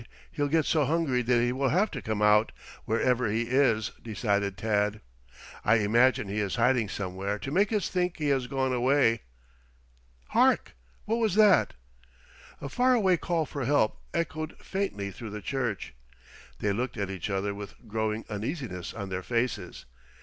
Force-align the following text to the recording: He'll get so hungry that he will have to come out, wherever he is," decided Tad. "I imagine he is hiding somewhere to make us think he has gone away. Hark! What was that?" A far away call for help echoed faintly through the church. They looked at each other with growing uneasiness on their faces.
He'll 0.31 0.47
get 0.47 0.65
so 0.65 0.85
hungry 0.85 1.21
that 1.21 1.41
he 1.43 1.51
will 1.51 1.69
have 1.69 1.91
to 1.91 2.01
come 2.01 2.23
out, 2.23 2.51
wherever 2.85 3.27
he 3.29 3.43
is," 3.43 3.91
decided 4.01 4.57
Tad. 4.57 4.99
"I 5.63 5.75
imagine 5.75 6.27
he 6.27 6.39
is 6.39 6.55
hiding 6.55 6.89
somewhere 6.89 7.37
to 7.37 7.51
make 7.51 7.71
us 7.71 7.87
think 7.87 8.17
he 8.17 8.29
has 8.29 8.47
gone 8.47 8.73
away. 8.73 9.21
Hark! 10.29 10.73
What 11.05 11.17
was 11.17 11.35
that?" 11.35 11.75
A 12.59 12.67
far 12.67 12.95
away 12.95 13.15
call 13.15 13.45
for 13.45 13.65
help 13.65 14.01
echoed 14.11 14.57
faintly 14.57 15.11
through 15.11 15.29
the 15.29 15.39
church. 15.39 15.93
They 16.57 16.73
looked 16.73 16.97
at 16.97 17.11
each 17.11 17.29
other 17.29 17.53
with 17.53 17.75
growing 17.87 18.25
uneasiness 18.27 18.95
on 18.95 19.09
their 19.09 19.21
faces. 19.21 19.85